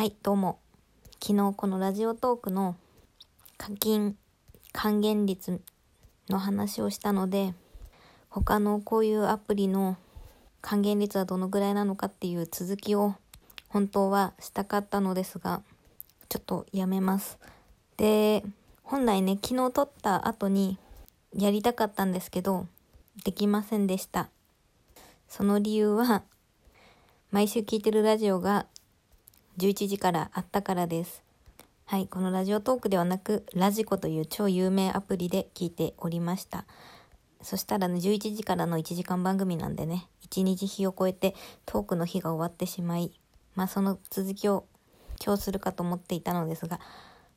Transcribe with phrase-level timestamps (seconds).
[0.00, 0.58] はい、どうも。
[1.22, 2.74] 昨日このラジオトークの
[3.58, 4.16] 課金
[4.72, 5.60] 還元率
[6.30, 7.52] の話をしたので、
[8.30, 9.98] 他のこういうアプリの
[10.62, 13.14] 還元率はどのぐらいなのかっていう続きを
[13.68, 15.60] 本当はしたかったのですが、
[16.30, 17.38] ちょっとやめます。
[17.98, 18.42] で、
[18.82, 20.78] 本来ね、昨日撮った後に
[21.36, 22.66] やりたかったんですけど、
[23.26, 24.30] できませんでした。
[25.28, 26.22] その理由は、
[27.30, 28.64] 毎週聞いてるラジオが
[29.58, 31.22] 11時からあったからです。
[31.84, 36.64] はい、このラジオトークではなく、ラジコという超有名アプリで聞いておりました。
[37.42, 41.34] そしたらね、11時からの1時間番組なんでね、1日日を超えて
[41.66, 43.18] トークの日が終わってしまい、
[43.56, 44.66] まあその続きを
[45.24, 46.78] 今日するかと思っていたのですが、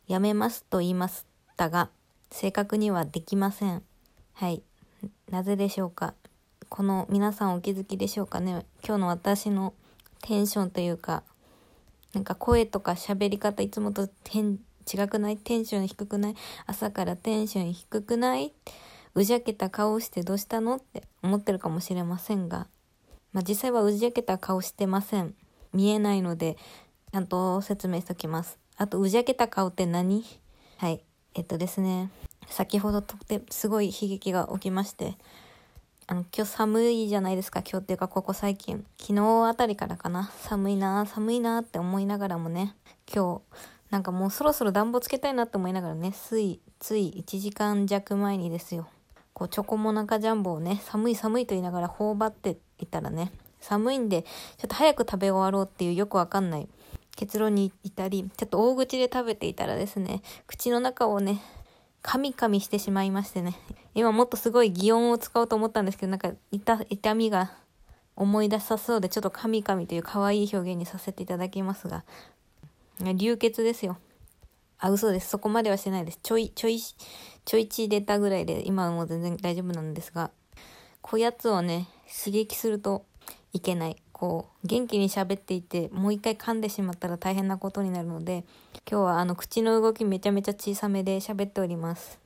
[0.07, 1.25] やめますと言いまし
[1.57, 1.89] たが、
[2.29, 3.81] 正確にはできません。
[4.33, 4.61] はい。
[5.31, 6.13] なぜでしょうか？
[6.69, 8.65] この皆さんお気づきでしょうかね？
[8.85, 9.73] 今日の私の
[10.21, 11.23] テンションというか、
[12.13, 14.07] なんか声とか喋り方いつもと違
[15.07, 15.37] くない？
[15.37, 16.35] テンション低くない？
[16.67, 18.53] 朝からテンション低くない？
[19.15, 20.77] うじゃけた顔してどうしたの？
[20.77, 22.67] って思ってるかもしれませんが、
[23.31, 25.33] まあ、実際はうじゃけた顔してません。
[25.73, 26.57] 見えないので、
[27.11, 28.59] ちゃんと説明しときます。
[28.77, 30.23] あと、うじゃけた顔って何？
[30.77, 31.03] はい。
[31.35, 32.11] えっとですね、
[32.47, 35.15] 先ほどとってすごい悲劇が起きまして、
[36.05, 38.85] あの、今日寒いじゃないですか、今日っていうかここ最近。
[38.99, 40.31] 昨日あたりからかな。
[40.37, 42.75] 寒いな寒いなって思いながらもね、
[43.13, 43.41] 今日、
[43.89, 48.87] なんかもうそろそろ暖房つけたいなって思いながらね、つい、つい1時間弱前にですよ。
[49.33, 53.31] こう、チョコモナカジャンボをね、寒い寒いと言いながら頬張っていたらね、
[53.61, 54.29] 寒いんで、ちょ
[54.65, 56.67] っと早く食べ終わろうっていうよくわかんない
[57.15, 61.41] 結論に至り、ちょっと大口で食べていたらですね、口の中をね、
[62.03, 63.57] 噛み噛みしてしまいましてね。
[63.95, 67.51] 今もっとすごい擬音を使おうと思ったんですけど、なんか痛、痛みが
[68.15, 72.03] 思い出さそうで、ちょっと噛み噛みという可愛い表現にさせていただきますが、
[72.99, 73.97] 流血ですよ。
[74.79, 75.29] あ、嘘です。
[75.29, 76.19] そこまではしてないです。
[76.21, 80.31] ちょい、ちょい、ちょい血出たぐらいで、今はもう全然大丈夫なんですが、
[81.01, 83.05] こやつをね、刺激すると
[83.53, 83.97] いけない。
[84.11, 88.45] こう、元気に喋っていて、もう一回噛んでしまったら大変なことになるので、
[88.89, 92.22] 今日はあの、口の動きめちゃめちゃ小さめで喋っております。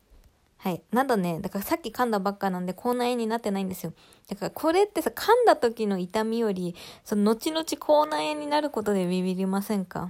[0.60, 0.82] はい。
[0.92, 3.94] なんだね、だからさっき噛んだばっかなんで口内炎になってないんですよ。
[4.28, 6.76] だからこれってさ、噛んだ時の痛みより、
[7.06, 10.10] その後々口内炎になることでビビりませんか？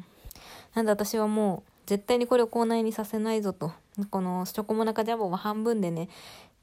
[0.74, 3.72] なんで私はもう、絶対にこれを口内炎にさせないぞと。
[4.10, 6.08] このチョコモナカジャボを半分でね、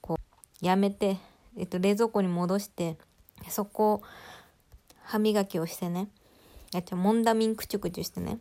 [0.01, 1.19] こう、やめて、
[1.57, 2.97] えっと、冷蔵庫に戻して、
[3.49, 4.03] そこ、
[5.03, 6.09] 歯磨きをしてね。
[6.73, 8.39] やっちゃモンダミンクチュクチュしてね。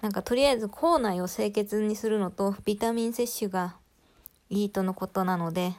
[0.00, 3.76] なんかとりあえず口内を清潔にするのと、ビタミン摂取が
[4.50, 5.74] いいとのことなので、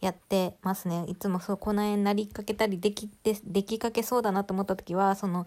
[0.00, 1.04] やってますね。
[1.06, 5.46] いつもそう、口内炎になりかけたり、できて、できかけそうだなと思った時は、その、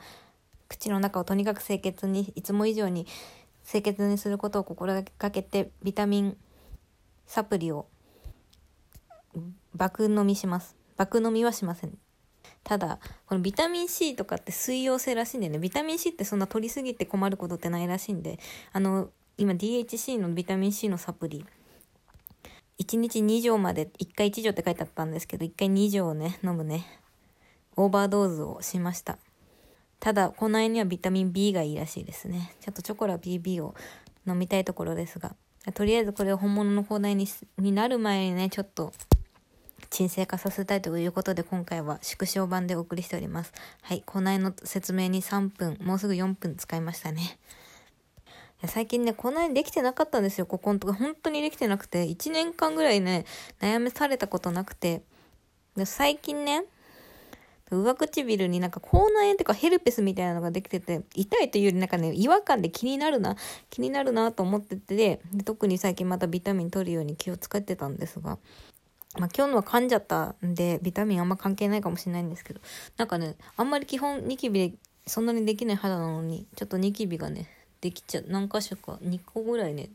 [0.70, 3.06] 口の中をとにかく清潔に、いつも以上に
[3.70, 6.38] 清潔にすることを心がけて、ビタミン
[7.28, 7.88] サプリを
[9.74, 10.76] 爆飲みします。
[10.96, 11.98] 爆飲みはしません。
[12.64, 18.40] ただ、このビタミン C とかって水溶性らしいんでね、ビタミン C ってそんな取りすぎて困ることってないらしいんで、
[18.72, 21.46] あの、今 DHC のビタミン C のサプリ、
[22.80, 26.86] 1日2錠まで、1回1錠って書いてあったんですけど、1回2錠をね、飲むね、
[27.76, 29.18] オーバードーズをしました。
[30.00, 32.54] ただ、この辺にはビタミン B がいいらしいですね。
[32.62, 33.76] ちょっとチョコラ BB を
[34.28, 35.36] 飲みたいところですが、
[35.74, 37.28] とりあえずこれを本物の口内に
[37.58, 38.94] になる前にね、ちょっと、
[39.90, 43.54] 沈静化させたいということで今回は縮小版でお送りしております。
[43.82, 47.40] はい、口内の説明に3分、もうすぐ4分使いましたね。
[48.64, 50.94] 最近ね、口内できてなかったんですよ、ここのとこ。
[50.94, 53.26] 本当にできてなくて、1年間ぐらいね、
[53.60, 55.02] 悩めされたことなくて。
[55.76, 56.64] で最近ね、
[57.70, 63.36] 上唇になんか口内炎っていうかヘルペスみたいなのができてて、痛いというよりなんかね、違和感で気になるな、
[63.70, 68.38] 気になるなと思ってて、特に最近またビタミン取るように気を使ってたんですが、
[69.18, 72.62] まあ今日のは噛んじゃったんで、ビタミンあんま関係ないかもしれないんですけど、
[72.98, 74.78] なんかね、あんまり基本ニキビで
[75.08, 77.50] そんなにできない肌なのに、ちょっとニキビがね、
[77.86, 79.90] できちゃ、何箇所か、2個ぐらいね、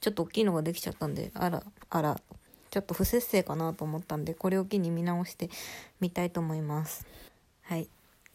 [0.00, 2.20] ちょっと大きいのができちゃったんで、あら、あら、
[2.68, 5.48] ちょっと不節制かなと思ったんで、これを機に見直して
[6.00, 7.06] みたいと思います。
[7.62, 7.88] はい。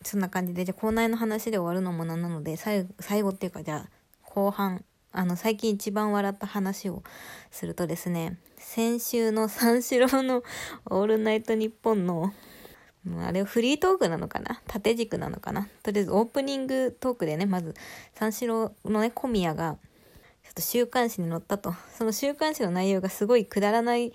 [0.04, 3.90] そんな感じで、じゃあ、口内の話で終わるのもなんなので、最後、最後っていうか、じゃあ、
[4.24, 7.04] 後半、あの、最近一番笑った話を
[7.52, 10.44] するとですね、先週の三四郎の
[10.86, 12.32] オールナイトニッポンの、
[13.22, 14.62] あれフリートークなのかな？
[14.68, 15.68] 縦軸なのかな？
[15.84, 17.74] とりあえずオープニングトークでね、まず
[18.14, 19.78] 三四郎のね、小宮が、
[20.44, 21.74] ちょっと週刊誌に載ったと。
[21.98, 24.14] その週刊誌の内容がすごいくだらない、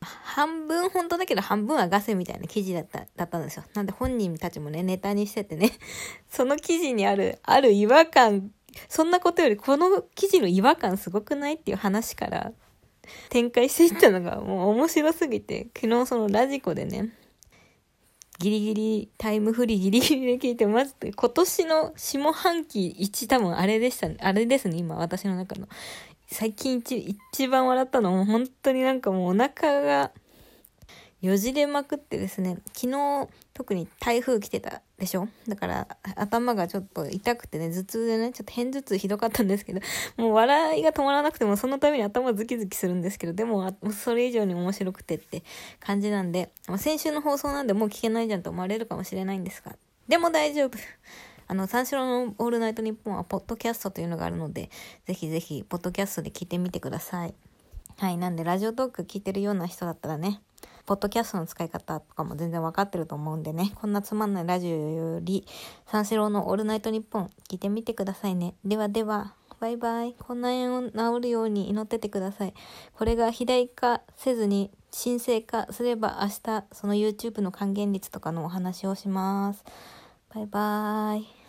[0.00, 3.64] 半分本当だけど半分はガセみたいな記事だった、だったんですよ。
[3.74, 5.70] なんで本人たちもね、ネタにしててね、
[6.30, 8.52] その記事にある、ある違和感、
[8.88, 11.54] そんなことよりこの記事の違和感すごくない？
[11.54, 12.52] っていう話から
[13.30, 17.10] 展開していったのがもう面白すぎて、昨日そのラジコでね、
[18.42, 24.16] ギリギリ、タイムフリーギリギリで聞いて、まず今年の下半期一多分あれでしたね。
[24.20, 25.68] あれですね、今私の中の。
[26.26, 30.10] 最近一一番笑ったのも本当になんかもうお腹が
[31.22, 35.28] よじれまくってですね、昨日特に台風来てたでしょ？
[35.46, 35.86] だから
[36.16, 39.80] 頭がちょっと痛くてね、頭痛でね、ちょっと偏頭痛ひどかったんですけど、
[40.18, 45.44] もう笑いが止まらなくてもそのために頭ズキズキするんですけど、でもそれ以上に面白くてって
[45.78, 49.76] 感じなんで、まあ、先週の放送なんでもう聞けないじゃんと思われるかもしれないんですが、
[50.08, 50.76] でも大丈夫。
[51.46, 54.70] あの、三四郎のオールナイトニッポンはポッドキャストというのがあるので、
[55.06, 57.34] ぜひぜひ、ポッドキャストで聞いてみてください。
[57.98, 60.40] はい、なんでラジオトーク聞いてるような人だったらね、
[60.86, 65.46] ポッドキャストの使い方とかも全然わかってると思うんでね、こんなつまんないラジオより、
[65.86, 68.54] 三四郎のオールナイトニッポン聞いてみてくださいね。
[68.64, 70.14] ではでは、バイバイ。
[70.18, 72.54] こんな縁を治るように祈っててください。
[72.94, 79.64] これが肥大化せずに神聖化すれば明日、その YouTube の還元率とかのお話をします。
[80.34, 81.41] バイバーイ。